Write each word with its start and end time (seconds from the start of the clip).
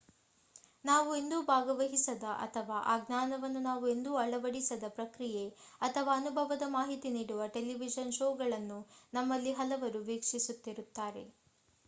ನಾವು 0.85 1.09
ಎಂದೂ 1.15 1.39
ಭಾಗವಹಿಸದ 1.47 2.23
ಅಥವಾ 2.37 2.77
ಆ 2.85 3.01
ಜ್ಞಾನವನ್ನು 3.01 3.61
ನಾವು 3.61 3.85
ಎಂದೂ 3.87 4.11
ಅಳವಡಿಸದ 4.15 4.87
ಪ್ರಕ್ರಿಯೆ 4.95 5.43
ಅಥವಾ 5.81 6.13
ಅನುಭವದ 6.15 6.67
ಮಾಹಿತಿ 6.77 7.11
ನೀಡುವ 7.11 7.47
ಟೆಲಿವಿಷನ್ 7.55 8.17
ಶೋಗಳನ್ನು 8.19 8.79
ನಮ್ಮಲ್ಲಿ 9.13 9.53
ಹಲವರು 9.59 10.01
ವೀಕ್ಷಿಸುತ್ತಿರುತ್ತೇವೆ 10.09 11.25